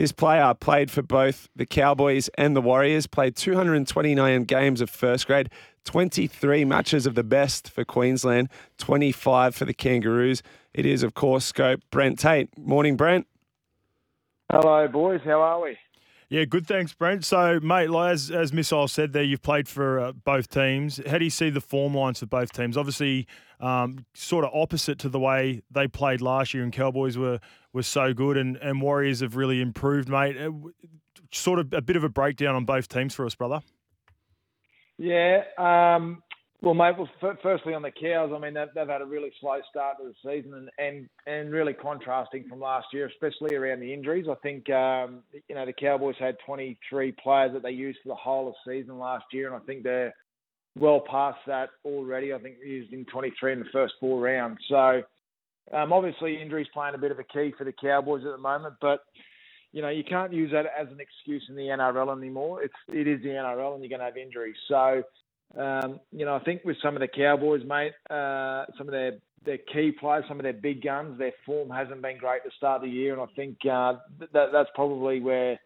This 0.00 0.12
player 0.12 0.54
played 0.54 0.90
for 0.90 1.02
both 1.02 1.50
the 1.54 1.66
Cowboys 1.66 2.28
and 2.38 2.56
the 2.56 2.62
Warriors, 2.62 3.06
played 3.06 3.36
229 3.36 4.44
games 4.44 4.80
of 4.80 4.88
first 4.88 5.26
grade, 5.26 5.50
23 5.84 6.64
matches 6.64 7.04
of 7.04 7.16
the 7.16 7.22
best 7.22 7.68
for 7.68 7.84
Queensland, 7.84 8.48
25 8.78 9.54
for 9.54 9.66
the 9.66 9.74
Kangaroos. 9.74 10.42
It 10.72 10.86
is, 10.86 11.02
of 11.02 11.12
course, 11.12 11.44
Scope 11.44 11.82
Brent 11.90 12.18
Tate. 12.18 12.48
Morning, 12.56 12.96
Brent. 12.96 13.26
Hello, 14.50 14.88
boys. 14.88 15.20
How 15.22 15.42
are 15.42 15.60
we? 15.60 15.76
Yeah, 16.30 16.44
good. 16.44 16.64
Thanks, 16.64 16.92
Brent. 16.94 17.24
So, 17.24 17.58
mate, 17.58 17.90
like, 17.90 18.12
as 18.12 18.30
as 18.30 18.52
Missile 18.52 18.86
said 18.86 19.12
there, 19.12 19.24
you've 19.24 19.42
played 19.42 19.66
for 19.66 19.98
uh, 19.98 20.12
both 20.12 20.48
teams. 20.48 21.00
How 21.04 21.18
do 21.18 21.24
you 21.24 21.30
see 21.30 21.50
the 21.50 21.60
form 21.60 21.92
lines 21.92 22.20
for 22.20 22.26
both 22.26 22.52
teams? 22.52 22.76
Obviously, 22.76 23.26
um, 23.58 24.06
sort 24.14 24.44
of 24.44 24.52
opposite 24.54 25.00
to 25.00 25.08
the 25.08 25.18
way 25.18 25.60
they 25.72 25.88
played 25.88 26.20
last 26.20 26.54
year, 26.54 26.62
and 26.62 26.72
Cowboys 26.72 27.18
were 27.18 27.40
were 27.72 27.82
so 27.82 28.14
good, 28.14 28.36
and, 28.36 28.56
and 28.58 28.80
Warriors 28.80 29.20
have 29.20 29.34
really 29.34 29.60
improved, 29.60 30.08
mate. 30.08 30.36
Uh, 30.40 30.52
sort 31.32 31.58
of 31.58 31.72
a 31.72 31.82
bit 31.82 31.96
of 31.96 32.04
a 32.04 32.08
breakdown 32.08 32.54
on 32.54 32.64
both 32.64 32.86
teams 32.86 33.12
for 33.12 33.26
us, 33.26 33.34
brother. 33.34 33.60
Yeah, 34.98 35.42
um, 35.58 36.22
well, 36.62 36.74
mate. 36.74 36.94
Well, 36.96 37.08
f- 37.22 37.38
firstly 37.42 37.74
on 37.74 37.82
the 37.82 37.90
cows, 37.90 38.32
I 38.34 38.38
mean 38.38 38.54
they've, 38.54 38.68
they've, 38.74 38.88
had 38.88 39.02
a 39.02 39.06
really 39.06 39.32
slow 39.40 39.58
start 39.68 39.96
to 39.98 40.08
the 40.08 40.14
season, 40.22 40.54
and, 40.54 40.70
and 40.78 41.08
and 41.26 41.52
really 41.52 41.72
contrasting 41.72 42.44
from 42.48 42.60
last 42.60 42.88
year, 42.92 43.06
especially 43.06 43.56
around 43.56 43.80
the 43.80 43.92
injuries. 43.92 44.26
I 44.30 44.34
think 44.36 44.68
um, 44.70 45.22
you 45.48 45.54
know 45.54 45.66
the 45.66 45.72
Cowboys 45.72 46.16
had 46.18 46.36
23 46.46 47.12
players 47.12 47.52
that 47.52 47.62
they 47.62 47.70
used 47.70 47.98
for 48.02 48.08
the 48.08 48.14
whole 48.14 48.48
of 48.48 48.54
season 48.66 48.98
last 48.98 49.24
year, 49.32 49.52
and 49.52 49.56
I 49.56 49.64
think 49.66 49.82
they're 49.82 50.14
well 50.78 51.02
past 51.10 51.38
that 51.46 51.70
already. 51.84 52.32
I 52.32 52.38
think 52.38 52.56
used 52.64 52.92
in 52.92 53.04
23 53.06 53.52
in 53.54 53.58
the 53.60 53.64
first 53.72 53.94
four 54.00 54.20
rounds. 54.20 54.58
So 54.68 55.02
um, 55.72 55.92
obviously 55.92 56.40
injuries 56.40 56.68
playing 56.72 56.94
a 56.94 56.98
bit 56.98 57.10
of 57.10 57.18
a 57.18 57.24
key 57.24 57.52
for 57.56 57.64
the 57.64 57.72
Cowboys 57.72 58.24
at 58.24 58.32
the 58.32 58.38
moment, 58.38 58.74
but 58.80 59.00
you 59.72 59.82
know, 59.82 59.88
you 59.88 60.02
can't 60.02 60.32
use 60.32 60.50
that 60.50 60.66
as 60.66 60.88
an 60.88 60.98
excuse 60.98 61.44
in 61.48 61.54
the 61.54 61.62
NRL 61.62 62.16
anymore. 62.16 62.62
It's 62.62 62.74
it 62.88 63.06
is 63.06 63.22
the 63.22 63.28
NRL, 63.28 63.74
and 63.74 63.82
you're 63.82 63.88
going 63.88 64.00
to 64.00 64.06
have 64.06 64.16
injuries. 64.16 64.56
So 64.68 65.02
um, 65.56 66.00
you 66.12 66.24
know, 66.24 66.34
I 66.36 66.40
think 66.40 66.62
with 66.64 66.76
some 66.82 66.94
of 66.94 67.00
the 67.00 67.08
Cowboys, 67.08 67.62
mate, 67.66 67.92
uh, 68.08 68.66
some 68.78 68.86
of 68.88 68.92
their 68.92 69.18
their 69.44 69.58
key 69.58 69.90
players, 69.98 70.24
some 70.28 70.38
of 70.38 70.42
their 70.42 70.52
big 70.52 70.82
guns, 70.82 71.18
their 71.18 71.32
form 71.46 71.70
hasn't 71.70 72.02
been 72.02 72.18
great 72.18 72.44
to 72.44 72.50
start 72.56 72.82
the 72.82 72.88
year, 72.88 73.14
and 73.14 73.22
I 73.22 73.26
think 73.34 73.56
uh, 73.64 73.94
that 74.32 74.50
that's 74.52 74.68
probably 74.74 75.20
where 75.20 75.58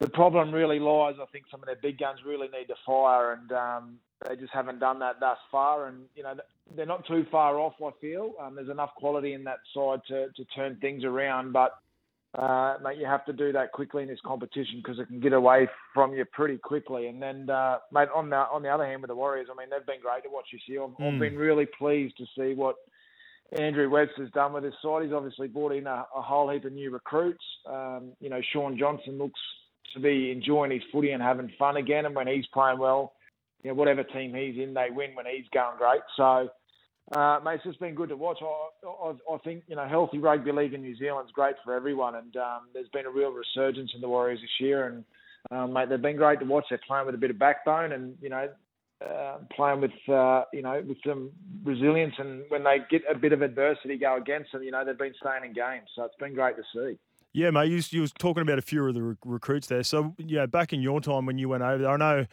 the 0.00 0.08
problem 0.08 0.52
really 0.52 0.78
lies. 0.78 1.14
I 1.20 1.26
think 1.32 1.44
some 1.50 1.60
of 1.60 1.66
their 1.66 1.78
big 1.80 1.98
guns 1.98 2.20
really 2.26 2.48
need 2.48 2.66
to 2.66 2.74
fire, 2.84 3.32
and 3.32 3.52
um, 3.52 3.98
they 4.28 4.36
just 4.36 4.52
haven't 4.52 4.80
done 4.80 4.98
that 4.98 5.20
thus 5.20 5.38
far. 5.50 5.86
And 5.86 6.04
you 6.14 6.22
know, 6.22 6.34
they're 6.76 6.86
not 6.86 7.06
too 7.06 7.24
far 7.30 7.58
off. 7.58 7.74
I 7.82 7.90
feel 8.00 8.32
um, 8.40 8.56
there's 8.56 8.68
enough 8.68 8.90
quality 8.96 9.32
in 9.32 9.44
that 9.44 9.60
side 9.74 10.00
to 10.08 10.28
to 10.36 10.44
turn 10.54 10.76
things 10.80 11.04
around, 11.04 11.52
but 11.52 11.72
uh, 12.34 12.74
mate, 12.82 12.98
you 12.98 13.06
have 13.06 13.24
to 13.24 13.32
do 13.32 13.52
that 13.52 13.72
quickly 13.72 14.02
in 14.02 14.08
this 14.08 14.20
competition 14.24 14.82
because 14.82 14.98
it 14.98 15.06
can 15.06 15.20
get 15.20 15.32
away 15.32 15.66
from 15.94 16.12
you 16.12 16.24
pretty 16.26 16.58
quickly. 16.58 17.06
And 17.06 17.22
then, 17.22 17.48
uh, 17.48 17.78
mate, 17.90 18.08
on 18.14 18.28
the 18.28 18.36
on 18.36 18.62
the 18.62 18.68
other 18.68 18.84
hand 18.84 19.00
with 19.00 19.08
the 19.08 19.14
Warriors, 19.14 19.48
I 19.50 19.58
mean, 19.58 19.70
they've 19.70 19.86
been 19.86 20.02
great 20.02 20.24
to 20.24 20.30
watch 20.30 20.46
this 20.52 20.60
year. 20.66 20.84
I've, 20.84 20.90
mm. 20.90 21.06
I've 21.06 21.14
hmm. 21.14 21.20
been 21.20 21.36
really 21.36 21.66
pleased 21.66 22.18
to 22.18 22.26
see 22.36 22.54
what 22.54 22.76
Andrew 23.58 23.88
Webster's 23.88 24.30
done 24.32 24.52
with 24.52 24.64
his 24.64 24.74
side. 24.82 25.04
He's 25.04 25.12
obviously 25.12 25.48
brought 25.48 25.72
in 25.72 25.86
a, 25.86 26.04
a 26.14 26.20
whole 26.20 26.50
heap 26.50 26.66
of 26.66 26.72
new 26.72 26.90
recruits. 26.90 27.44
Um, 27.66 28.12
you 28.20 28.28
know, 28.28 28.42
Shaun 28.52 28.78
Johnson 28.78 29.16
looks 29.16 29.40
to 29.94 30.00
be 30.00 30.30
enjoying 30.30 30.70
his 30.70 30.82
footy 30.92 31.12
and 31.12 31.22
having 31.22 31.50
fun 31.58 31.78
again. 31.78 32.04
And 32.04 32.14
when 32.14 32.26
he's 32.26 32.46
playing 32.52 32.78
well, 32.78 33.14
you 33.62 33.70
know, 33.70 33.74
whatever 33.74 34.04
team 34.04 34.34
he's 34.34 34.62
in, 34.62 34.74
they 34.74 34.88
win 34.90 35.14
when 35.14 35.24
he's 35.26 35.46
going 35.52 35.78
great. 35.78 36.02
So 36.16 36.50
uh, 37.12 37.40
mate, 37.42 37.54
it's 37.54 37.64
just 37.64 37.80
been 37.80 37.94
good 37.94 38.10
to 38.10 38.16
watch. 38.16 38.38
I, 38.42 38.86
I, 38.86 39.34
I, 39.34 39.38
think 39.38 39.64
you 39.66 39.76
know 39.76 39.88
healthy 39.88 40.18
rugby 40.18 40.52
league 40.52 40.74
in 40.74 40.82
New 40.82 40.96
Zealand's 40.96 41.32
great 41.32 41.56
for 41.64 41.74
everyone, 41.74 42.16
and 42.16 42.36
um, 42.36 42.68
there's 42.74 42.88
been 42.88 43.06
a 43.06 43.10
real 43.10 43.30
resurgence 43.30 43.92
in 43.94 44.00
the 44.00 44.08
Warriors 44.08 44.40
this 44.40 44.50
year. 44.60 44.86
And 44.88 45.04
um, 45.50 45.72
mate, 45.72 45.88
they've 45.88 46.02
been 46.02 46.16
great 46.16 46.40
to 46.40 46.44
watch. 46.44 46.66
They're 46.68 46.80
playing 46.86 47.06
with 47.06 47.14
a 47.14 47.18
bit 47.18 47.30
of 47.30 47.38
backbone, 47.38 47.92
and 47.92 48.14
you 48.20 48.28
know, 48.28 48.48
uh, 49.04 49.38
playing 49.56 49.80
with 49.80 50.08
uh, 50.08 50.44
you 50.52 50.60
know 50.60 50.82
with 50.86 50.98
some 51.06 51.30
resilience. 51.64 52.14
And 52.18 52.42
when 52.48 52.62
they 52.64 52.78
get 52.90 53.02
a 53.10 53.16
bit 53.16 53.32
of 53.32 53.40
adversity 53.40 53.96
go 53.96 54.16
against 54.16 54.52
them, 54.52 54.62
you 54.62 54.70
know, 54.70 54.84
they've 54.84 54.98
been 54.98 55.14
staying 55.18 55.44
in 55.46 55.54
games. 55.54 55.88
So 55.96 56.04
it's 56.04 56.16
been 56.16 56.34
great 56.34 56.56
to 56.56 56.62
see. 56.74 56.98
Yeah, 57.32 57.50
mate, 57.50 57.70
you, 57.70 57.80
you 57.90 58.06
talking 58.18 58.42
about 58.42 58.58
a 58.58 58.62
few 58.62 58.86
of 58.86 58.94
the 58.94 59.02
re- 59.02 59.16
recruits 59.24 59.66
there. 59.68 59.82
So 59.82 60.14
yeah, 60.18 60.44
back 60.44 60.74
in 60.74 60.82
your 60.82 61.00
time 61.00 61.24
when 61.24 61.38
you 61.38 61.48
went 61.48 61.62
over 61.62 61.84
there, 61.84 61.90
I 61.90 61.96
know 61.96 62.26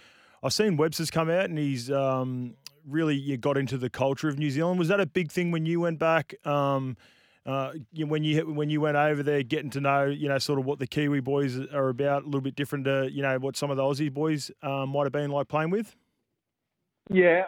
I've 0.44 0.54
seen 0.54 0.76
Webster's 0.76 1.12
come 1.12 1.30
out 1.30 1.46
and 1.46 1.58
he's 1.58 1.90
um, 1.92 2.56
really 2.88 3.16
you 3.16 3.38
got 3.38 3.58
into 3.58 3.78
the 3.78 3.90
culture 3.90 4.30
of 4.30 4.38
New 4.38 4.50
Zealand. 4.50 4.80
Was 4.80 4.88
that 4.90 5.00
a 5.00 5.06
big 5.06 5.32
thing 5.32 5.52
when 5.52 5.66
you 5.66 5.80
went 5.80 6.00
back? 6.00 6.36
Um, 6.46 6.98
uh, 7.46 7.74
when 7.96 8.24
you 8.24 8.42
when 8.42 8.70
you 8.70 8.82
went 8.82 8.98
over 8.98 9.22
there, 9.22 9.44
getting 9.44 9.70
to 9.72 9.82
know 9.82 10.06
you 10.06 10.28
know 10.28 10.40
sort 10.40 10.58
of 10.58 10.66
what 10.66 10.80
the 10.80 10.88
Kiwi 10.88 11.20
boys 11.20 11.60
are 11.72 11.90
about, 11.90 12.24
a 12.24 12.26
little 12.26 12.42
bit 12.42 12.56
different 12.56 12.86
to 12.86 13.10
you 13.12 13.22
know 13.22 13.38
what 13.38 13.56
some 13.56 13.70
of 13.70 13.78
the 13.78 13.84
Aussie 13.84 14.12
boys 14.12 14.50
um, 14.64 14.90
might 14.90 15.04
have 15.04 15.12
been 15.12 15.30
like 15.30 15.48
playing 15.48 15.70
with. 15.70 15.96
Yeah, 17.12 17.44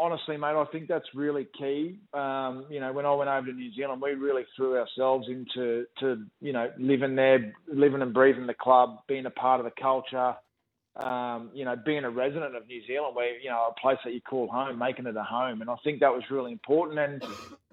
honestly, 0.00 0.36
mate, 0.36 0.56
I 0.56 0.64
think 0.72 0.88
that's 0.88 1.06
really 1.14 1.46
key. 1.56 2.00
Um, 2.12 2.66
you 2.68 2.80
know, 2.80 2.92
when 2.92 3.06
I 3.06 3.14
went 3.14 3.30
over 3.30 3.46
to 3.46 3.52
New 3.52 3.72
Zealand, 3.72 4.02
we 4.02 4.14
really 4.14 4.44
threw 4.56 4.78
ourselves 4.78 5.28
into 5.28 5.86
to 6.00 6.24
you 6.40 6.52
know 6.52 6.72
living 6.76 7.14
there, 7.14 7.54
living 7.72 8.02
and 8.02 8.12
breathing 8.12 8.48
the 8.48 8.54
club, 8.54 8.98
being 9.06 9.26
a 9.26 9.30
part 9.30 9.60
of 9.60 9.64
the 9.64 9.80
culture 9.80 10.34
um, 10.96 11.50
you 11.52 11.64
know, 11.64 11.76
being 11.76 12.04
a 12.04 12.10
resident 12.10 12.56
of 12.56 12.66
New 12.66 12.80
Zealand, 12.86 13.14
where 13.14 13.38
you 13.38 13.50
know 13.50 13.68
a 13.70 13.80
place 13.80 13.98
that 14.04 14.14
you 14.14 14.20
call 14.20 14.48
home, 14.48 14.78
making 14.78 15.06
it 15.06 15.16
a 15.16 15.22
home, 15.22 15.60
and 15.60 15.68
I 15.68 15.76
think 15.84 16.00
that 16.00 16.12
was 16.12 16.22
really 16.30 16.52
important. 16.52 16.98
And 16.98 17.22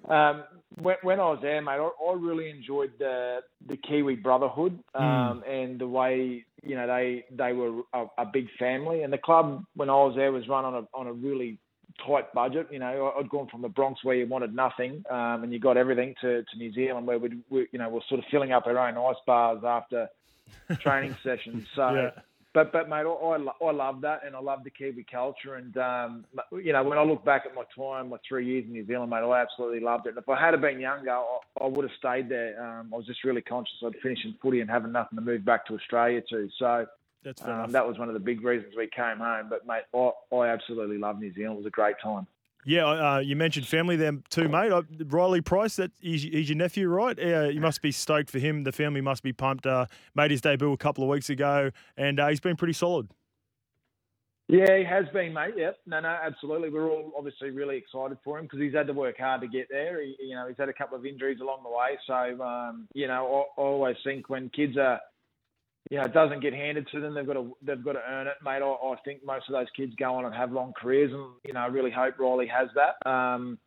um, 0.09 0.43
when, 0.81 0.97
when, 1.03 1.19
I 1.19 1.29
was 1.29 1.39
there, 1.41 1.61
mate, 1.61 1.79
I, 1.79 1.89
I, 2.05 2.13
really 2.15 2.49
enjoyed 2.49 2.91
the 2.99 3.39
the 3.65 3.77
Kiwi 3.77 4.17
brotherhood 4.17 4.77
hmm. 4.93 5.01
um, 5.01 5.41
mm. 5.41 5.49
and 5.49 5.79
the 5.79 5.87
way 5.87 6.45
you 6.63 6.75
know 6.75 6.87
they 6.87 7.25
they 7.31 7.53
were 7.53 7.81
a, 7.93 8.05
a, 8.17 8.25
big 8.25 8.47
family. 8.59 9.03
And 9.03 9.13
the 9.13 9.17
club 9.17 9.63
when 9.75 9.89
I 9.89 9.93
was 9.93 10.15
there 10.17 10.31
was 10.33 10.47
run 10.49 10.65
on 10.65 10.75
a 10.75 10.87
on 10.93 11.07
a 11.07 11.13
really 11.13 11.59
tight 12.05 12.33
budget. 12.33 12.67
You 12.71 12.79
know, 12.79 13.13
I'd 13.17 13.29
gone 13.29 13.47
from 13.47 13.61
the 13.61 13.69
Broncs 13.69 14.03
where 14.03 14.15
you 14.15 14.27
wanted 14.27 14.53
nothing 14.53 15.05
um, 15.09 15.43
and 15.43 15.53
you 15.53 15.59
got 15.59 15.77
everything 15.77 16.15
to, 16.19 16.43
to 16.43 16.57
New 16.57 16.73
Zealand 16.73 17.07
where 17.07 17.19
we, 17.19 17.37
we 17.49 17.67
you 17.71 17.79
know 17.79 17.87
we're 17.87 18.01
sort 18.09 18.19
of 18.19 18.25
filling 18.29 18.51
up 18.51 18.67
our 18.67 18.77
own 18.77 18.97
ice 18.97 19.21
bars 19.25 19.63
after 19.63 20.09
training 20.81 21.15
sessions. 21.23 21.65
So. 21.73 21.89
Yeah 21.89 22.21
but 22.53 22.71
but 22.71 22.87
mate, 22.87 23.05
I, 23.05 23.09
I, 23.09 23.65
I 23.65 23.71
love 23.71 24.01
that, 24.01 24.21
and 24.25 24.35
I 24.35 24.39
love 24.39 24.63
the 24.63 24.69
Kiwi 24.69 25.05
culture. 25.11 25.55
And 25.55 25.75
um, 25.77 26.25
you 26.51 26.71
know, 26.73 26.83
when 26.83 26.97
I 26.97 27.03
look 27.03 27.25
back 27.25 27.43
at 27.45 27.55
my 27.55 27.63
time, 27.75 28.09
my 28.09 28.17
three 28.27 28.45
years 28.45 28.65
in 28.65 28.73
New 28.73 28.85
Zealand, 28.85 29.09
mate, 29.09 29.23
I 29.23 29.41
absolutely 29.41 29.79
loved 29.79 30.05
it. 30.05 30.09
And 30.09 30.17
if 30.19 30.29
I 30.29 30.39
had 30.39 30.59
been 30.61 30.79
younger, 30.79 31.11
I, 31.11 31.39
I 31.61 31.67
would 31.67 31.83
have 31.83 31.97
stayed 31.97 32.29
there. 32.29 32.61
Um, 32.61 32.91
I 32.93 32.97
was 32.97 33.05
just 33.05 33.23
really 33.23 33.41
conscious 33.41 33.75
I'd 33.85 33.95
finish 34.01 34.19
in 34.23 34.35
footy 34.41 34.61
and 34.61 34.69
having 34.69 34.91
nothing 34.91 35.17
to 35.17 35.23
move 35.23 35.43
back 35.43 35.65
to 35.67 35.75
Australia 35.75 36.21
to. 36.29 36.49
So 36.59 36.85
um, 37.45 37.71
that 37.71 37.87
was 37.87 37.97
one 37.97 38.07
of 38.07 38.13
the 38.13 38.19
big 38.19 38.43
reasons 38.43 38.73
we 38.77 38.87
came 38.87 39.17
home. 39.17 39.47
But 39.49 39.65
mate, 39.65 39.83
I, 39.93 40.35
I 40.35 40.47
absolutely 40.49 40.97
love 40.97 41.19
New 41.19 41.33
Zealand. 41.33 41.55
It 41.55 41.63
was 41.63 41.67
a 41.67 41.71
great 41.71 41.95
time. 42.03 42.27
Yeah, 42.65 42.85
uh, 42.85 43.19
you 43.19 43.35
mentioned 43.35 43.67
family 43.67 43.95
there 43.95 44.13
too, 44.29 44.47
mate. 44.47 44.71
Riley 45.07 45.41
Price, 45.41 45.75
that 45.75 45.91
he's, 45.99 46.23
he's 46.23 46.49
your 46.49 46.57
nephew, 46.57 46.87
right? 46.87 47.17
Uh, 47.19 47.49
you 47.49 47.59
must 47.59 47.81
be 47.81 47.91
stoked 47.91 48.29
for 48.29 48.39
him. 48.39 48.63
The 48.63 48.71
family 48.71 49.01
must 49.01 49.23
be 49.23 49.33
pumped. 49.33 49.65
Uh, 49.65 49.87
made 50.15 50.31
his 50.31 50.41
debut 50.41 50.71
a 50.71 50.77
couple 50.77 51.03
of 51.03 51.09
weeks 51.09 51.29
ago, 51.29 51.71
and 51.97 52.19
uh, 52.19 52.27
he's 52.27 52.39
been 52.39 52.55
pretty 52.55 52.73
solid. 52.73 53.09
Yeah, 54.49 54.77
he 54.77 54.83
has 54.83 55.05
been, 55.13 55.33
mate. 55.33 55.53
Yep. 55.57 55.77
No, 55.87 55.99
no, 56.01 56.09
absolutely. 56.09 56.69
We're 56.69 56.89
all 56.89 57.13
obviously 57.17 57.49
really 57.49 57.77
excited 57.77 58.17
for 58.23 58.37
him 58.37 58.45
because 58.45 58.59
he's 58.59 58.73
had 58.73 58.87
to 58.87 58.93
work 58.93 59.17
hard 59.17 59.41
to 59.41 59.47
get 59.47 59.67
there. 59.69 60.03
He, 60.03 60.15
you 60.19 60.35
know, 60.35 60.47
he's 60.47 60.57
had 60.57 60.69
a 60.69 60.73
couple 60.73 60.97
of 60.97 61.05
injuries 61.05 61.39
along 61.41 61.63
the 61.63 61.69
way. 61.69 61.97
So, 62.05 62.43
um, 62.43 62.87
you 62.93 63.07
know, 63.07 63.47
I, 63.57 63.61
I 63.61 63.65
always 63.65 63.95
think 64.03 64.29
when 64.29 64.49
kids 64.49 64.77
are 64.77 64.99
you 65.89 65.97
know, 65.97 66.05
it 66.05 66.13
doesn't 66.13 66.39
get 66.39 66.53
handed 66.53 66.87
to 66.91 66.99
them. 66.99 67.13
They've 67.13 67.27
got 67.27 67.33
to 67.33 67.55
they've 67.61 67.83
got 67.83 67.93
to 67.93 68.01
earn 68.07 68.27
it, 68.27 68.35
mate. 68.43 68.61
I, 68.61 68.67
I 68.67 68.95
think 69.03 69.25
most 69.25 69.49
of 69.49 69.53
those 69.53 69.67
kids 69.75 69.93
go 69.97 70.15
on 70.15 70.25
and 70.25 70.33
have 70.33 70.51
long 70.51 70.73
careers, 70.79 71.11
and 71.11 71.25
you 71.43 71.53
know, 71.53 71.59
I 71.59 71.67
really 71.67 71.91
hope 71.91 72.17
Riley 72.19 72.47
has 72.47 72.69
that. 72.75 73.09
Um, 73.09 73.57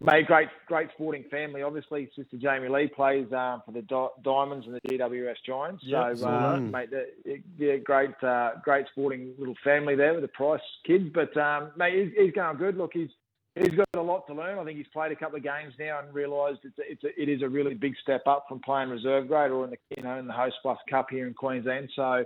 mate, 0.00 0.26
great 0.26 0.48
great 0.66 0.88
sporting 0.94 1.24
family. 1.30 1.62
Obviously, 1.62 2.08
sister 2.16 2.36
Jamie 2.36 2.68
Lee 2.68 2.86
plays 2.86 3.32
um, 3.32 3.62
for 3.66 3.72
the 3.72 3.82
Di- 3.82 4.08
Diamonds 4.22 4.66
and 4.66 4.76
the 4.76 4.80
GWS 4.88 5.36
Giants. 5.44 5.82
Yep, 5.84 6.18
so, 6.18 6.28
uh, 6.28 6.60
mate, 6.60 6.90
the, 6.90 7.42
yeah, 7.58 7.76
great 7.76 8.22
uh, 8.22 8.52
great 8.62 8.86
sporting 8.92 9.34
little 9.38 9.56
family 9.64 9.96
there 9.96 10.12
with 10.12 10.22
the 10.22 10.28
Price 10.28 10.60
kids. 10.86 11.10
But 11.12 11.36
um, 11.36 11.72
mate, 11.76 11.94
he's, 11.94 12.26
he's 12.26 12.32
going 12.32 12.56
good. 12.56 12.76
Look, 12.76 12.92
he's 12.94 13.10
he's 13.60 13.74
got 13.74 13.86
a 13.94 14.00
lot 14.00 14.26
to 14.26 14.34
learn. 14.34 14.58
I 14.58 14.64
think 14.64 14.78
he's 14.78 14.86
played 14.88 15.12
a 15.12 15.16
couple 15.16 15.36
of 15.36 15.42
games 15.42 15.74
now 15.78 16.00
and 16.00 16.12
realised 16.12 16.60
it's 16.64 16.78
a, 16.78 16.82
it's 16.90 17.04
a, 17.04 17.22
it 17.22 17.28
is 17.28 17.42
a 17.42 17.48
really 17.48 17.74
big 17.74 17.94
step 18.02 18.22
up 18.26 18.46
from 18.48 18.60
playing 18.60 18.90
reserve 18.90 19.28
grade 19.28 19.50
or 19.50 19.64
in 19.64 19.70
the 19.70 19.76
you 19.96 20.02
know 20.02 20.18
in 20.18 20.26
the 20.26 20.32
Hostplus 20.32 20.76
Cup 20.90 21.08
here 21.10 21.26
in 21.26 21.34
Queensland. 21.34 21.90
So, 21.94 22.24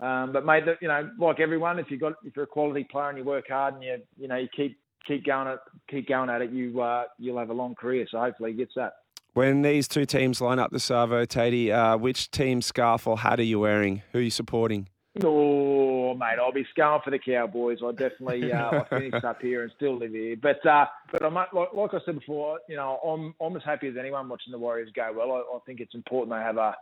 um, 0.00 0.32
but 0.32 0.44
mate, 0.44 0.64
you 0.80 0.88
know, 0.88 1.10
like 1.18 1.40
everyone, 1.40 1.78
if 1.78 1.90
you 1.90 1.98
got 1.98 2.14
if 2.24 2.36
you're 2.36 2.44
a 2.44 2.48
quality 2.48 2.84
player 2.84 3.08
and 3.08 3.18
you 3.18 3.24
work 3.24 3.46
hard 3.48 3.74
and 3.74 3.82
you 3.82 3.98
you 4.18 4.28
know 4.28 4.36
you 4.36 4.48
keep 4.54 4.78
keep 5.06 5.24
going 5.24 5.48
at 5.48 5.58
keep 5.88 6.08
going 6.08 6.30
at 6.30 6.42
it, 6.42 6.50
you 6.50 6.80
uh, 6.80 7.04
you'll 7.18 7.38
have 7.38 7.50
a 7.50 7.54
long 7.54 7.74
career. 7.74 8.06
So 8.10 8.18
hopefully 8.18 8.52
he 8.52 8.58
gets 8.58 8.72
that. 8.76 8.94
When 9.34 9.62
these 9.62 9.88
two 9.88 10.06
teams 10.06 10.40
line 10.40 10.60
up 10.60 10.70
the 10.70 10.78
Savo, 10.78 11.24
Tatey, 11.24 11.72
uh, 11.72 11.98
which 11.98 12.30
team 12.30 12.62
scarf 12.62 13.08
or 13.08 13.18
hat 13.18 13.40
are 13.40 13.44
you 13.44 13.58
wearing? 13.58 14.02
Who 14.12 14.20
are 14.20 14.22
you 14.22 14.30
supporting? 14.30 14.88
Oh, 15.24 15.93
mate, 16.12 16.36
I'll 16.38 16.52
be 16.52 16.66
scarring 16.70 17.00
for 17.02 17.10
the 17.10 17.18
Cowboys. 17.18 17.78
I 17.82 17.92
definitely 17.92 18.52
uh, 18.52 18.82
I 18.82 18.84
finished 18.90 19.24
up 19.24 19.40
here 19.40 19.62
and 19.62 19.72
still 19.76 19.96
live 19.98 20.10
here. 20.10 20.36
But 20.36 20.64
uh, 20.66 20.86
but 21.10 21.24
I'm 21.24 21.34
like, 21.34 21.52
like 21.52 21.94
I 21.94 21.98
said 22.04 22.18
before, 22.18 22.58
you 22.68 22.76
know, 22.76 22.98
I'm 23.06 23.34
I'm 23.40 23.56
as 23.56 23.62
happy 23.64 23.88
as 23.88 23.94
anyone 23.98 24.28
watching 24.28 24.52
the 24.52 24.58
Warriors 24.58 24.90
go 24.94 25.10
well. 25.16 25.32
I, 25.32 25.56
I 25.56 25.58
think 25.64 25.80
it's 25.80 25.94
important 25.94 26.36
they 26.36 26.42
have 26.42 26.58
a 26.58 26.74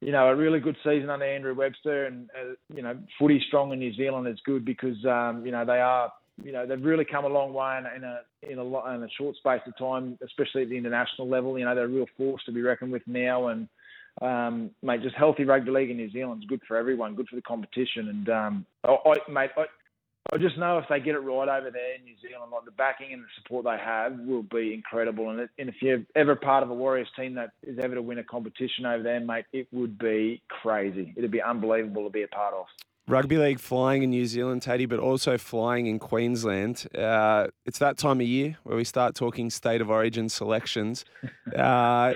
you 0.00 0.12
know, 0.12 0.28
a 0.28 0.36
really 0.36 0.60
good 0.60 0.76
season 0.84 1.10
under 1.10 1.24
Andrew 1.24 1.54
Webster, 1.54 2.06
and 2.06 2.30
uh, 2.30 2.54
you 2.74 2.82
know, 2.82 2.96
footy 3.18 3.42
strong 3.48 3.72
in 3.72 3.80
New 3.80 3.92
Zealand 3.94 4.28
is 4.28 4.38
good 4.44 4.64
because 4.64 4.96
um, 5.04 5.44
you 5.44 5.50
know 5.50 5.64
they 5.64 5.80
are, 5.80 6.12
you 6.42 6.52
know, 6.52 6.66
they've 6.66 6.82
really 6.82 7.04
come 7.04 7.24
a 7.24 7.28
long 7.28 7.52
way 7.52 7.78
in, 7.78 7.96
in 7.96 8.04
a 8.04 8.20
in 8.42 8.58
a 8.58 8.94
in 8.94 9.02
a 9.02 9.08
short 9.16 9.36
space 9.36 9.60
of 9.66 9.76
time, 9.76 10.16
especially 10.24 10.62
at 10.62 10.68
the 10.68 10.76
international 10.76 11.28
level. 11.28 11.58
You 11.58 11.64
know, 11.64 11.74
they're 11.74 11.86
a 11.86 11.88
real 11.88 12.06
force 12.16 12.42
to 12.46 12.52
be 12.52 12.62
reckoned 12.62 12.92
with 12.92 13.02
now, 13.06 13.48
and 13.48 13.68
um, 14.20 14.70
mate, 14.82 15.02
just 15.02 15.14
healthy 15.14 15.44
rugby 15.44 15.70
league 15.70 15.90
in 15.90 15.96
New 15.96 16.10
Zealand 16.10 16.42
is 16.42 16.48
good 16.48 16.60
for 16.66 16.76
everyone, 16.76 17.14
good 17.14 17.28
for 17.28 17.36
the 17.36 17.42
competition, 17.42 18.08
and 18.08 18.28
um, 18.28 18.66
I, 18.84 18.96
I, 19.06 19.30
mate, 19.30 19.50
I, 19.56 19.64
I 20.30 20.36
just 20.36 20.58
know 20.58 20.76
if 20.76 20.84
they 20.90 21.00
get 21.00 21.14
it 21.14 21.20
right 21.20 21.48
over 21.48 21.70
there 21.70 21.94
in 21.94 22.04
New 22.04 22.14
Zealand, 22.20 22.52
like 22.52 22.66
the 22.66 22.70
backing 22.72 23.14
and 23.14 23.22
the 23.22 23.26
support 23.40 23.64
they 23.64 23.82
have 23.82 24.18
will 24.20 24.42
be 24.42 24.74
incredible. 24.74 25.30
And, 25.30 25.40
it, 25.40 25.50
and 25.58 25.70
if 25.70 25.76
you're 25.80 26.02
ever 26.14 26.36
part 26.36 26.62
of 26.62 26.70
a 26.70 26.74
Warriors 26.74 27.08
team 27.16 27.34
that 27.34 27.52
is 27.62 27.78
ever 27.78 27.94
to 27.94 28.02
win 28.02 28.18
a 28.18 28.24
competition 28.24 28.84
over 28.84 29.02
there, 29.02 29.20
mate, 29.20 29.46
it 29.54 29.68
would 29.72 29.98
be 29.98 30.42
crazy. 30.48 31.14
It'd 31.16 31.30
be 31.30 31.40
unbelievable 31.40 32.04
to 32.04 32.10
be 32.10 32.24
a 32.24 32.28
part 32.28 32.52
of. 32.52 32.66
Rugby 33.06 33.38
league 33.38 33.58
flying 33.58 34.02
in 34.02 34.10
New 34.10 34.26
Zealand, 34.26 34.60
Tatey, 34.60 34.86
but 34.86 34.98
also 34.98 35.38
flying 35.38 35.86
in 35.86 35.98
Queensland. 35.98 36.86
Uh, 36.94 37.46
it's 37.64 37.78
that 37.78 37.96
time 37.96 38.20
of 38.20 38.26
year 38.26 38.58
where 38.64 38.76
we 38.76 38.84
start 38.84 39.14
talking 39.14 39.48
state 39.48 39.80
of 39.80 39.88
origin 39.90 40.28
selections. 40.28 41.04
Uh, 41.56 42.12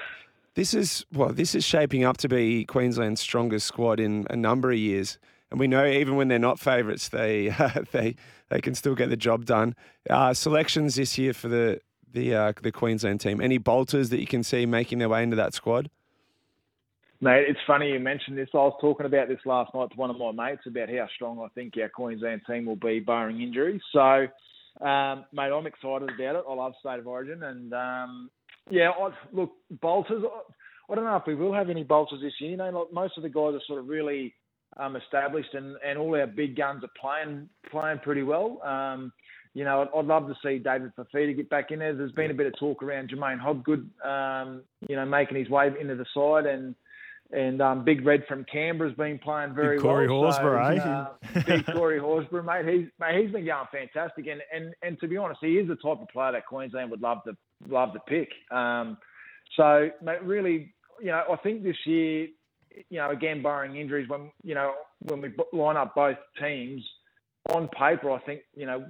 this 0.55 0.75
is 0.75 1.05
well, 1.13 1.33
this 1.33 1.55
is 1.55 1.65
shaping 1.65 2.05
up 2.05 2.17
to 2.19 2.29
be 2.29 2.65
Queensland's 2.65 3.21
strongest 3.21 3.67
squad 3.67 4.01
in 4.01 4.27
a 4.31 4.37
number 4.37 4.71
of 4.71 4.79
years 4.79 5.19
and 5.53 5.61
we 5.61 5.69
know 5.69 5.85
even 5.85 6.17
when 6.17 6.29
they're 6.29 6.39
not 6.39 6.59
favourites, 6.59 7.11
they 7.11 7.51
uh, 7.51 7.83
they 7.93 8.17
they 8.49 8.61
can 8.61 8.75
still 8.75 8.97
get 8.97 9.11
the 9.11 9.17
job 9.17 9.45
done. 9.45 9.77
Uh, 10.11 10.35
selections 10.35 10.97
this 10.97 11.17
year 11.19 11.33
for 11.35 11.49
the 11.49 11.81
the 12.11 12.35
uh, 12.35 12.53
the 12.61 12.73
Queensland 12.73 13.21
team. 13.21 13.41
Any 13.41 13.59
bolters 13.59 14.09
that 14.09 14.19
you 14.19 14.27
can 14.27 14.43
see 14.43 14.67
making 14.67 14.99
their 14.99 15.11
way 15.11 15.23
into 15.23 15.37
that 15.37 15.55
squad? 15.55 15.91
Mate, 17.21 17.45
it's 17.47 17.61
funny 17.67 17.93
you 17.93 18.01
mentioned 18.01 18.37
this. 18.37 18.49
I 18.53 18.57
was 18.57 18.77
talking 18.81 19.07
about 19.07 19.29
this 19.29 19.39
last 19.45 19.73
night 19.75 19.91
to 19.91 19.97
one 19.97 20.11
of 20.11 20.19
my 20.19 20.33
mates 20.33 20.63
about 20.67 20.89
how 20.89 21.07
strong 21.15 21.39
I 21.39 21.49
think 21.55 21.75
our 21.81 21.89
Queensland 21.89 22.41
team 22.49 22.65
will 22.67 22.75
be, 22.75 22.99
barring 22.99 23.41
injuries. 23.41 23.81
So, 23.93 24.27
um, 24.85 25.25
mate, 25.33 25.53
I'm 25.53 25.67
excited 25.67 26.11
about 26.11 26.37
it. 26.37 26.45
I 26.49 26.55
love 26.55 26.73
State 26.81 26.99
of 26.99 27.07
Origin, 27.07 27.45
and 27.45 27.73
um, 27.75 28.31
yeah, 28.73 28.89
I, 28.89 29.11
look, 29.33 29.53
bolters. 29.83 30.25
I 30.91 30.95
don't 30.95 31.05
know 31.05 31.17
if 31.17 31.27
we 31.27 31.35
will 31.35 31.53
have 31.53 31.69
any 31.69 31.85
bolters 31.85 32.21
this 32.23 32.33
year. 32.41 32.53
You 32.53 32.57
know, 32.57 32.71
like 32.71 32.93
most 32.93 33.19
of 33.19 33.23
the 33.23 33.29
guys 33.29 33.55
are 33.55 33.61
sort 33.67 33.81
of 33.81 33.87
really 33.87 34.35
um, 34.79 34.97
established, 34.97 35.53
and, 35.53 35.77
and 35.87 35.99
all 35.99 36.19
our 36.19 36.27
big 36.27 36.57
guns 36.57 36.83
are 36.83 36.91
playing 36.99 37.51
playing 37.71 37.99
pretty 37.99 38.23
well. 38.23 38.63
Um, 38.65 39.13
you 39.53 39.65
know, 39.65 39.83
I'd, 39.83 39.99
I'd, 39.99 40.07
love 40.07 40.27
to 40.29 40.35
see 40.43 40.59
David 40.59 40.93
Fifita 40.97 41.37
get 41.37 41.51
back 41.51 41.71
in 41.71 41.81
there. 41.81 41.95
There's 41.95 42.13
been 42.13 42.31
a 42.31 42.35
bit 42.35 42.47
of 42.47 42.59
talk 42.59 42.83
around 42.83 43.11
J'maine 43.11 43.39
Hopgood, 43.39 43.91
um, 44.03 44.63
you 44.89 44.97
know, 44.97 45.05
making 45.05 45.37
his 45.37 45.51
way 45.51 45.69
into 45.79 45.95
the 45.95 46.07
side, 46.15 46.47
and 46.47 46.75
and 47.31 47.61
um, 47.61 47.85
Big 47.85 48.07
Red 48.07 48.25
from 48.27 48.47
Canberra's 48.51 48.95
been 48.95 49.19
playing 49.19 49.55
very 49.55 49.77
big 49.77 49.83
Corey 49.83 50.09
well. 50.09 50.33
Horsburgh, 50.33 50.83
so, 50.83 50.89
uh, 50.89 51.43
big 51.47 51.67
Corey 51.67 52.01
Horsburgh, 52.01 52.47
mate. 52.47 52.75
He's 52.75 52.89
mate, 52.99 53.23
he's 53.23 53.33
been 53.33 53.45
going 53.45 53.67
fantastic, 53.71 54.27
and, 54.29 54.41
and 54.51 54.75
and 54.83 54.99
to 55.01 55.09
be 55.09 55.19
honest, 55.19 55.41
he 55.43 55.59
is 55.59 55.69
the 55.69 55.77
type 55.77 56.01
of 56.01 56.09
player 56.09 56.33
that 56.33 56.47
Queensland 56.47 56.91
would 56.91 57.03
love 57.03 57.19
to 57.25 57.37
love 57.69 57.93
the 57.93 58.01
pick. 58.01 58.29
Um, 58.51 58.99
so, 59.57 59.91
mate, 60.03 60.23
really, 60.23 60.75
you 61.01 61.09
know, 61.09 61.23
I 61.31 61.37
think 61.37 61.63
this 61.63 61.77
year 61.85 62.29
you 62.89 62.99
know, 62.99 63.11
again, 63.11 63.43
barring 63.43 63.77
injuries, 63.77 64.09
when 64.09 64.31
you 64.43 64.55
know 64.55 64.75
when 65.01 65.21
we 65.21 65.33
line 65.53 65.77
up 65.77 65.95
both 65.95 66.17
teams 66.41 66.83
on 67.51 67.69
paper, 67.69 68.11
I 68.11 68.19
think 68.21 68.43
you 68.55 68.67
know 68.67 68.85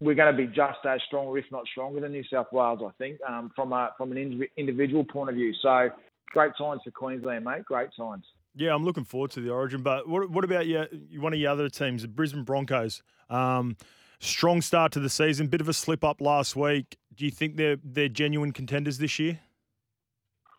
we're 0.00 0.14
going 0.14 0.34
to 0.34 0.36
be 0.36 0.46
just 0.46 0.78
as 0.88 1.00
strong, 1.06 1.26
or 1.26 1.38
if 1.38 1.46
not 1.50 1.66
stronger, 1.66 2.00
than 2.00 2.12
New 2.12 2.24
South 2.32 2.46
Wales. 2.52 2.80
I 2.84 2.90
think 2.98 3.18
um, 3.28 3.50
from 3.54 3.72
a 3.72 3.90
from 3.96 4.12
an 4.12 4.46
individual 4.56 5.04
point 5.04 5.30
of 5.30 5.36
view. 5.36 5.52
So 5.60 5.90
great 6.28 6.52
signs 6.58 6.80
for 6.84 6.90
Queensland, 6.90 7.44
mate. 7.44 7.64
Great 7.64 7.90
signs. 7.96 8.24
Yeah, 8.54 8.74
I'm 8.74 8.84
looking 8.84 9.04
forward 9.04 9.30
to 9.32 9.40
the 9.40 9.50
Origin. 9.50 9.82
But 9.82 10.08
what, 10.08 10.30
what 10.30 10.42
about 10.42 10.66
your, 10.66 10.86
one 11.16 11.32
of 11.32 11.38
your 11.38 11.52
other 11.52 11.68
teams, 11.68 12.02
the 12.02 12.08
Brisbane 12.08 12.42
Broncos? 12.42 13.02
Um, 13.30 13.76
strong 14.18 14.62
start 14.62 14.90
to 14.92 15.00
the 15.00 15.10
season, 15.10 15.46
bit 15.46 15.60
of 15.60 15.68
a 15.68 15.72
slip 15.72 16.02
up 16.02 16.20
last 16.20 16.56
week. 16.56 16.96
Do 17.18 17.24
you 17.24 17.32
think 17.32 17.56
they're 17.56 17.76
they're 17.82 18.08
genuine 18.08 18.52
contenders 18.52 18.96
this 18.98 19.18
year? 19.18 19.40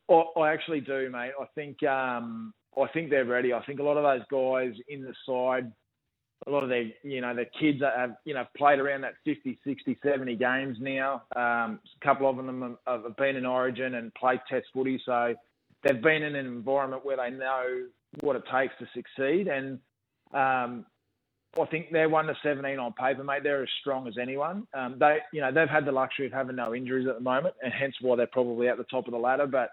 I, 0.10 0.52
actually 0.52 0.82
do, 0.82 1.10
mate. 1.12 1.32
I 1.40 1.46
think 1.56 1.82
um, 1.84 2.54
I 2.78 2.88
think 2.88 3.10
they're 3.10 3.26
ready. 3.26 3.54
I 3.54 3.64
think 3.64 3.80
a 3.80 3.84
lot 3.84 3.96
of 3.96 4.04
those 4.04 4.26
guys 4.30 4.74
in 4.90 5.02
the 5.02 5.14
side, 5.26 5.72
a 6.48 6.52
lot 6.52 6.64
of 6.64 6.70
their 6.70 6.90
you 7.04 7.22
know 7.22 7.34
the 7.34 7.46
kids 7.60 7.80
that 7.80 7.94
have 7.98 8.16
you 8.26 8.34
know 8.34 8.46
played 8.58 8.80
around 8.80 9.02
that 9.02 9.14
50, 9.24 9.58
60, 9.64 9.98
70 10.04 10.36
games 10.36 10.78
now. 10.82 11.24
Um, 11.34 11.80
a 12.02 12.06
couple 12.06 12.30
of 12.30 12.36
them 12.36 12.78
have 12.86 13.16
been 13.16 13.38
in 13.38 13.46
Origin 13.46 13.96
and 13.96 14.14
played 14.16 14.42
Test 14.50 14.68
footy, 14.74 15.02
so 15.06 15.36
they've 15.84 16.02
been 16.02 16.24
in 16.24 16.36
an 16.36 16.46
environment 16.46 17.06
where 17.06 17.18
they 17.18 17.30
know 17.30 17.86
what 18.20 18.36
it 18.36 18.44
takes 18.52 18.74
to 18.80 18.88
succeed. 18.94 19.48
And 19.48 19.80
um, 20.34 20.86
I 21.60 21.66
think 21.66 21.92
they're 21.92 22.10
one 22.10 22.28
to 22.28 22.36
seventeen 22.44 22.78
on 22.78 22.94
paper, 22.94 23.24
mate. 23.24 23.44
They're 23.44 23.64
as 23.64 23.70
strong 23.82 24.08
as 24.08 24.18
anyone. 24.20 24.68
Um, 24.74 24.98
they, 25.00 25.20
you 25.34 25.42
know, 25.42 25.52
they've 25.52 25.70
had 25.70 25.86
the 25.86 25.92
luxury 25.92 26.28
of 26.28 26.34
having 26.34 26.56
no 26.56 26.76
injuries 26.76 27.08
at 27.08 27.16
the 27.16 27.22
moment, 27.22 27.56
and 27.64 27.74
hence 27.74 27.96
why 28.02 28.16
they're 28.16 28.28
probably 28.28 28.68
at 28.68 28.78
the 28.78 28.84
top 28.84 29.08
of 29.08 29.14
the 29.14 29.18
ladder. 29.18 29.48
But 29.48 29.72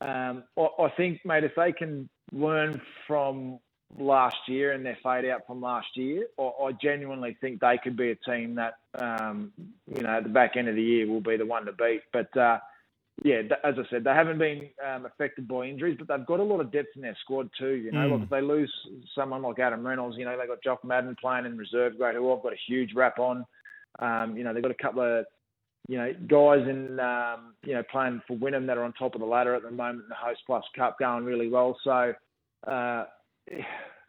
um, 0.00 0.44
I, 0.56 0.68
I, 0.84 0.88
think, 0.96 1.20
mate, 1.24 1.44
if 1.44 1.52
they 1.56 1.72
can 1.72 2.08
learn 2.32 2.80
from 3.06 3.58
last 3.98 4.36
year 4.46 4.72
and 4.72 4.86
their 4.86 4.98
fade 5.02 5.24
out 5.24 5.46
from 5.46 5.60
last 5.60 5.88
year, 5.96 6.26
I, 6.38 6.42
I 6.42 6.72
genuinely 6.80 7.36
think 7.40 7.60
they 7.60 7.78
could 7.82 7.96
be 7.96 8.10
a 8.10 8.14
team 8.14 8.54
that, 8.54 8.74
um, 8.94 9.52
you 9.92 10.02
know, 10.02 10.10
at 10.10 10.22
the 10.22 10.28
back 10.28 10.56
end 10.56 10.68
of 10.68 10.76
the 10.76 10.82
year 10.82 11.08
will 11.08 11.20
be 11.20 11.36
the 11.36 11.46
one 11.46 11.66
to 11.66 11.72
beat. 11.72 12.02
But 12.12 12.34
uh, 12.36 12.58
yeah, 13.22 13.42
as 13.64 13.74
I 13.78 13.82
said, 13.90 14.04
they 14.04 14.10
haven't 14.10 14.38
been 14.38 14.70
um, 14.86 15.04
affected 15.04 15.46
by 15.46 15.66
injuries, 15.66 15.96
but 15.98 16.08
they've 16.08 16.26
got 16.26 16.40
a 16.40 16.44
lot 16.44 16.60
of 16.60 16.72
depth 16.72 16.96
in 16.96 17.02
their 17.02 17.16
squad 17.22 17.50
too. 17.58 17.74
You 17.74 17.92
know, 17.92 17.98
mm. 17.98 18.12
look, 18.12 18.22
if 18.22 18.30
they 18.30 18.40
lose 18.40 18.72
someone 19.14 19.42
like 19.42 19.58
Adam 19.58 19.86
Reynolds, 19.86 20.16
you 20.16 20.24
know, 20.24 20.36
they've 20.38 20.48
got 20.48 20.62
Jock 20.62 20.84
Madden 20.84 21.16
playing 21.20 21.44
in 21.44 21.58
reserve 21.58 21.98
grade, 21.98 22.14
who 22.14 22.32
I've 22.32 22.42
got 22.42 22.54
a 22.54 22.60
huge 22.66 22.94
rap 22.94 23.18
on. 23.18 23.44
Um, 23.98 24.36
you 24.36 24.44
know, 24.44 24.54
they've 24.54 24.62
got 24.62 24.72
a 24.72 24.82
couple 24.82 25.02
of 25.02 25.26
you 25.88 25.96
know, 25.96 26.12
guys 26.28 26.68
in 26.68 27.00
um, 27.00 27.54
you 27.64 27.74
know 27.74 27.82
playing 27.90 28.22
for 28.28 28.36
Wynnum 28.36 28.66
that 28.66 28.78
are 28.78 28.84
on 28.84 28.92
top 28.92 29.14
of 29.14 29.20
the 29.20 29.26
ladder 29.26 29.54
at 29.54 29.62
the 29.62 29.70
moment 29.70 30.04
in 30.04 30.08
the 30.08 30.14
Hostplus 30.14 30.62
Cup 30.76 30.98
going 30.98 31.24
really 31.24 31.48
well. 31.48 31.76
So, 31.82 32.14
uh, 32.68 33.04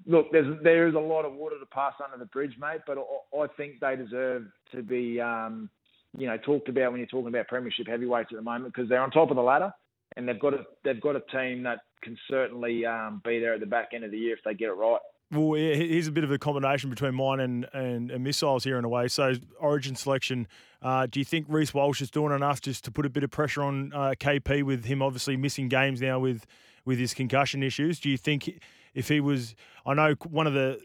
look, 0.05 0.31
there's 0.31 0.61
there 0.63 0.87
is 0.87 0.95
a 0.95 0.99
lot 0.99 1.25
of 1.25 1.33
water 1.33 1.55
to 1.59 1.65
pass 1.67 1.93
under 2.03 2.17
the 2.17 2.29
bridge, 2.29 2.55
mate. 2.59 2.81
But 2.85 2.97
I, 2.99 3.37
I 3.37 3.47
think 3.57 3.79
they 3.79 3.95
deserve 3.95 4.45
to 4.73 4.83
be, 4.83 5.19
um, 5.19 5.69
you 6.17 6.27
know, 6.27 6.37
talked 6.37 6.69
about 6.69 6.91
when 6.91 6.99
you're 6.99 7.07
talking 7.07 7.27
about 7.27 7.47
Premiership 7.47 7.87
heavyweights 7.87 8.29
at 8.31 8.37
the 8.37 8.43
moment 8.43 8.73
because 8.73 8.89
they're 8.89 9.01
on 9.01 9.11
top 9.11 9.29
of 9.29 9.35
the 9.35 9.41
ladder 9.41 9.73
and 10.17 10.27
they've 10.27 10.39
got 10.39 10.53
a 10.53 10.63
they've 10.83 11.01
got 11.01 11.15
a 11.15 11.21
team 11.31 11.63
that 11.63 11.79
can 12.03 12.17
certainly 12.29 12.85
um, 12.85 13.21
be 13.23 13.39
there 13.39 13.53
at 13.53 13.59
the 13.59 13.65
back 13.65 13.89
end 13.93 14.03
of 14.03 14.11
the 14.11 14.17
year 14.17 14.33
if 14.33 14.43
they 14.43 14.53
get 14.53 14.69
it 14.69 14.73
right. 14.73 14.99
Well, 15.31 15.57
yeah, 15.57 15.75
here's 15.75 16.07
a 16.07 16.11
bit 16.11 16.25
of 16.25 16.31
a 16.31 16.37
combination 16.37 16.89
between 16.89 17.15
mine 17.15 17.39
and, 17.39 17.65
and, 17.71 18.11
and 18.11 18.21
missiles 18.21 18.65
here 18.65 18.77
in 18.77 18.83
a 18.83 18.89
way. 18.89 19.07
So, 19.07 19.35
origin 19.61 19.95
selection, 19.95 20.45
uh, 20.81 21.07
do 21.09 21.21
you 21.21 21.25
think 21.25 21.45
Reece 21.47 21.73
Walsh 21.73 22.01
is 22.01 22.11
doing 22.11 22.35
enough 22.35 22.59
just 22.59 22.83
to 22.83 22.91
put 22.91 23.05
a 23.05 23.09
bit 23.09 23.23
of 23.23 23.31
pressure 23.31 23.63
on 23.63 23.93
uh, 23.93 24.13
KP 24.19 24.63
with 24.63 24.83
him 24.83 25.01
obviously 25.01 25.37
missing 25.37 25.69
games 25.69 26.01
now 26.01 26.19
with, 26.19 26.45
with 26.83 26.99
his 26.99 27.13
concussion 27.13 27.63
issues? 27.63 27.97
Do 27.97 28.09
you 28.09 28.17
think 28.17 28.61
if 28.93 29.07
he 29.07 29.21
was, 29.21 29.55
I 29.85 29.93
know 29.93 30.15
one 30.29 30.47
of 30.47 30.53
the 30.53 30.81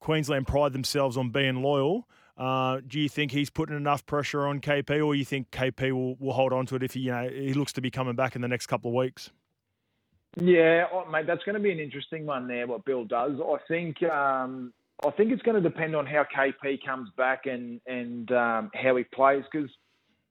Queensland 0.00 0.46
pride 0.46 0.72
themselves 0.72 1.16
on 1.16 1.30
being 1.30 1.62
loyal. 1.62 2.06
Uh, 2.40 2.80
do 2.86 2.98
you 2.98 3.06
think 3.06 3.32
he's 3.32 3.50
putting 3.50 3.76
enough 3.76 4.06
pressure 4.06 4.46
on 4.46 4.60
KP, 4.60 5.04
or 5.04 5.14
you 5.14 5.26
think 5.26 5.50
KP 5.50 5.92
will, 5.92 6.16
will 6.16 6.32
hold 6.32 6.54
on 6.54 6.64
to 6.66 6.76
it 6.76 6.82
if 6.82 6.94
he, 6.94 7.00
you 7.00 7.10
know, 7.10 7.28
he 7.28 7.52
looks 7.52 7.74
to 7.74 7.82
be 7.82 7.90
coming 7.90 8.16
back 8.16 8.34
in 8.34 8.40
the 8.40 8.48
next 8.48 8.66
couple 8.66 8.90
of 8.90 8.94
weeks? 8.94 9.30
Yeah, 10.38 10.86
oh, 10.90 11.04
mate, 11.10 11.26
that's 11.26 11.44
going 11.44 11.56
to 11.56 11.60
be 11.60 11.70
an 11.70 11.78
interesting 11.78 12.24
one 12.24 12.48
there. 12.48 12.66
What 12.66 12.86
Bill 12.86 13.04
does, 13.04 13.32
I 13.38 13.56
think. 13.68 14.02
Um, 14.04 14.72
I 15.04 15.10
think 15.10 15.32
it's 15.32 15.42
going 15.42 15.62
to 15.62 15.68
depend 15.68 15.94
on 15.94 16.06
how 16.06 16.24
KP 16.34 16.78
comes 16.84 17.10
back 17.16 17.44
and 17.44 17.80
and 17.86 18.30
um, 18.32 18.70
how 18.74 18.96
he 18.96 19.04
plays 19.04 19.44
because 19.50 19.70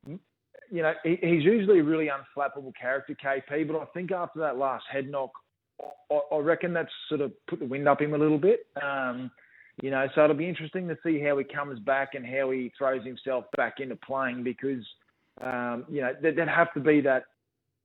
you 0.07 0.81
know 0.81 0.93
he, 1.03 1.17
he's 1.21 1.43
usually 1.43 1.79
a 1.79 1.83
really 1.83 2.07
unflappable 2.07 2.71
character, 2.79 3.15
KP. 3.23 3.67
But 3.67 3.79
I 3.79 3.85
think 3.93 4.11
after 4.11 4.39
that 4.39 4.57
last 4.57 4.85
head 4.91 5.09
knock, 5.09 5.31
I, 6.11 6.19
I 6.31 6.37
reckon 6.37 6.73
that's 6.73 6.91
sort 7.07 7.21
of 7.21 7.33
put 7.47 7.59
the 7.59 7.65
wind 7.65 7.87
up 7.87 8.01
him 8.01 8.13
a 8.13 8.17
little 8.17 8.37
bit. 8.37 8.65
Um, 8.81 9.31
you 9.81 9.91
know, 9.91 10.07
so 10.13 10.23
it'll 10.23 10.35
be 10.35 10.49
interesting 10.49 10.87
to 10.87 10.97
see 11.03 11.19
how 11.19 11.37
he 11.37 11.43
comes 11.43 11.79
back 11.79 12.09
and 12.13 12.25
how 12.25 12.51
he 12.51 12.71
throws 12.77 13.05
himself 13.05 13.45
back 13.55 13.79
into 13.79 13.95
playing 13.95 14.43
because 14.43 14.83
um, 15.41 15.85
you 15.89 16.01
know 16.01 16.11
there'd 16.21 16.37
have 16.49 16.73
to 16.73 16.79
be 16.79 17.01
that 17.01 17.23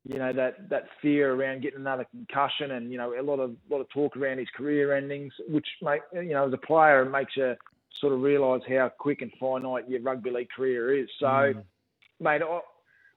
you 0.05 0.19
know 0.19 0.33
that 0.33 0.69
that 0.71 0.85
fear 1.01 1.35
around 1.35 1.63
getting 1.63 1.81
another 1.81 2.07
concussion, 2.11 2.73
and 2.73 2.91
you 2.91 2.99
know 2.99 3.15
a 3.19 3.23
lot 3.23 3.39
of 3.39 3.55
lot 3.71 3.81
of 3.81 3.89
talk 3.91 4.17
around 4.17 4.39
his 4.39 4.49
career 4.57 4.95
endings, 4.97 5.33
which 5.49 5.67
make 5.83 6.03
you 6.13 6.33
know 6.33 6.47
as 6.47 6.53
a 6.53 6.59
player 6.59 7.03
it 7.03 7.11
makes 7.11 7.37
you 7.37 7.55
sort 8.01 8.13
of 8.13 8.21
realise 8.21 8.63
how 8.69 8.91
quick 8.99 9.23
and 9.23 9.31
finite 9.39 9.89
your 9.89 10.03
rugby 10.03 10.31
league 10.31 10.51
career 10.51 10.99
is. 10.99 11.09
So, 11.21 11.27
mm. 11.27 11.63
mate, 12.21 12.43
I, 12.43 12.61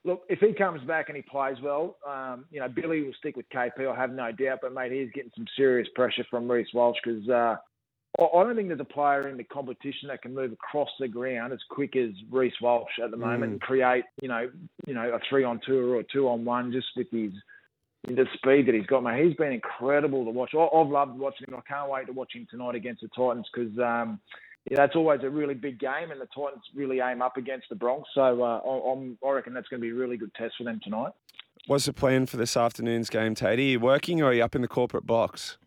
look 0.04 0.22
if 0.28 0.38
he 0.38 0.52
comes 0.52 0.82
back 0.84 1.08
and 1.08 1.16
he 1.16 1.22
plays 1.22 1.56
well, 1.62 1.96
um, 2.08 2.44
you 2.50 2.60
know 2.60 2.68
Billy 2.68 3.02
will 3.02 3.12
stick 3.18 3.36
with 3.36 3.48
KP. 3.50 3.86
I 3.86 3.96
have 3.96 4.12
no 4.12 4.30
doubt, 4.30 4.60
but 4.62 4.72
mate, 4.72 4.92
he's 4.92 5.10
getting 5.12 5.32
some 5.34 5.46
serious 5.56 5.88
pressure 5.94 6.24
from 6.30 6.50
Reece 6.50 6.72
Walsh 6.72 6.98
because 7.04 7.28
uh, 7.28 7.56
I 8.18 8.42
don't 8.42 8.56
think 8.56 8.68
there's 8.68 8.80
a 8.80 8.84
player 8.84 9.28
in 9.28 9.36
the 9.36 9.44
competition 9.44 10.08
that 10.08 10.22
can 10.22 10.34
move 10.34 10.52
across 10.52 10.88
the 10.98 11.06
ground 11.06 11.52
as 11.52 11.60
quick 11.70 11.94
as 11.94 12.10
Reece 12.30 12.60
Walsh 12.60 12.98
at 13.02 13.12
the 13.12 13.16
moment 13.16 13.50
mm. 13.50 13.52
and 13.52 13.60
create, 13.60 14.04
you 14.20 14.28
know, 14.28 14.50
you 14.86 14.94
know, 14.94 15.14
a 15.14 15.20
three 15.28 15.44
on 15.44 15.60
two 15.64 15.92
or 15.92 16.00
a 16.00 16.04
two 16.04 16.28
on 16.28 16.44
one 16.44 16.72
just 16.72 16.88
with 16.96 17.08
his, 17.12 17.32
the 18.08 18.26
speed 18.34 18.66
that 18.66 18.74
he's 18.74 18.86
got, 18.86 19.04
mate. 19.04 19.24
He's 19.24 19.36
been 19.36 19.52
incredible 19.52 20.24
to 20.24 20.32
watch. 20.32 20.50
I, 20.52 20.66
have 20.76 20.88
loved 20.88 21.16
watching 21.16 21.46
him. 21.46 21.54
I 21.54 21.60
can't 21.72 21.88
wait 21.88 22.06
to 22.06 22.12
watch 22.12 22.34
him 22.34 22.46
tonight 22.50 22.74
against 22.74 23.02
the 23.02 23.08
Titans 23.08 23.46
because 23.54 23.78
um, 23.78 24.20
yeah, 24.68 24.76
that's 24.76 24.96
always 24.96 25.20
a 25.22 25.30
really 25.30 25.54
big 25.54 25.78
game, 25.78 26.10
and 26.10 26.20
the 26.20 26.26
Titans 26.34 26.64
really 26.74 26.98
aim 26.98 27.22
up 27.22 27.36
against 27.36 27.68
the 27.68 27.76
Broncs. 27.76 28.04
So 28.14 28.42
uh, 28.42 28.60
I, 28.66 29.28
I 29.28 29.30
reckon 29.30 29.54
that's 29.54 29.68
going 29.68 29.80
to 29.80 29.86
be 29.86 29.90
a 29.90 29.94
really 29.94 30.16
good 30.16 30.34
test 30.34 30.54
for 30.58 30.64
them 30.64 30.80
tonight. 30.82 31.12
What's 31.68 31.86
the 31.86 31.92
plan 31.92 32.26
for 32.26 32.36
this 32.36 32.56
afternoon's 32.56 33.10
game, 33.10 33.34
Tatey? 33.36 33.58
Are 33.58 33.60
you 33.60 33.80
working 33.80 34.22
or 34.22 34.26
are 34.26 34.32
you 34.32 34.42
up 34.42 34.56
in 34.56 34.62
the 34.62 34.68
corporate 34.68 35.06
box? 35.06 35.58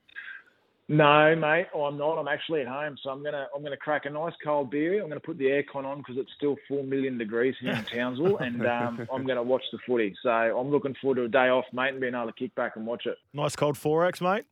No, 0.91 1.33
mate, 1.37 1.67
I'm 1.73 1.97
not. 1.97 2.17
I'm 2.17 2.27
actually 2.27 2.59
at 2.61 2.67
home, 2.67 2.97
so 3.01 3.11
I'm 3.11 3.23
gonna 3.23 3.47
I'm 3.55 3.63
gonna 3.63 3.77
crack 3.77 4.05
a 4.05 4.09
nice 4.09 4.33
cold 4.43 4.71
beer. 4.71 5.01
I'm 5.01 5.07
gonna 5.07 5.21
put 5.21 5.37
the 5.37 5.45
aircon 5.45 5.85
on 5.85 5.99
because 5.99 6.17
it's 6.17 6.31
still 6.35 6.57
four 6.67 6.83
million 6.83 7.17
degrees 7.17 7.55
here 7.61 7.71
in 7.71 7.85
Townsville, 7.85 8.39
and 8.39 8.67
um, 8.67 9.07
I'm 9.13 9.25
gonna 9.25 9.41
watch 9.41 9.63
the 9.71 9.77
footy. 9.87 10.13
So 10.21 10.29
I'm 10.29 10.69
looking 10.69 10.93
forward 11.01 11.15
to 11.15 11.23
a 11.23 11.27
day 11.29 11.47
off, 11.47 11.63
mate, 11.71 11.91
and 11.91 12.01
being 12.01 12.13
able 12.13 12.25
to 12.25 12.33
kick 12.33 12.53
back 12.55 12.75
and 12.75 12.85
watch 12.85 13.05
it. 13.05 13.15
Nice 13.33 13.55
cold 13.55 13.77
XXXX, 13.77 14.21
mate. 14.21 14.45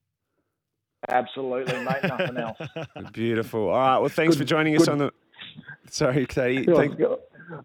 Absolutely, 1.09 1.73
mate. 1.83 2.03
Nothing 2.03 2.37
else. 2.37 2.57
Beautiful. 3.11 3.67
All 3.67 3.77
right. 3.77 3.97
Well, 3.97 4.07
thanks 4.07 4.37
good, 4.37 4.43
for 4.43 4.47
joining 4.47 4.77
us 4.77 4.87
on 4.87 4.99
the. 4.99 5.11
Sorry, 5.89 6.25
Tatey. 6.25 6.73
Thank... 6.75 6.99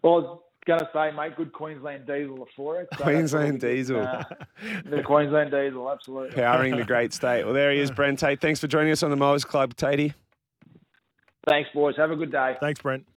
Well, 0.02 0.44
going 0.66 0.80
to 0.80 0.88
say, 0.92 1.11
mate, 1.11 1.37
good 1.37 1.52
Queensland 1.52 2.06
diesel 2.06 2.47
for 2.56 2.80
it. 2.80 2.88
So 2.97 3.04
Queensland 3.04 3.61
diesel. 3.61 4.00
Uh, 4.00 4.25
the 4.85 5.02
Queensland 5.02 5.50
diesel, 5.50 5.90
absolutely. 5.90 6.35
Powering 6.35 6.76
the 6.76 6.85
great 6.85 7.12
state. 7.12 7.44
Well, 7.44 7.54
there 7.54 7.73
he 7.73 7.78
is, 7.78 7.90
Brent 7.97 8.18
Tate. 8.18 8.40
Thanks 8.40 8.61
for 8.61 8.66
joining 8.66 8.92
us 8.92 9.02
on 9.02 9.11
the 9.11 9.16
Mowers 9.16 9.44
Club, 9.44 9.75
Tatey. 9.75 10.14
Thanks, 11.49 11.68
boys. 11.75 11.94
Have 11.97 12.11
a 12.11 12.16
good 12.16 12.33
day. 12.33 12.56
Thanks, 12.61 12.80
Brent. 12.80 13.06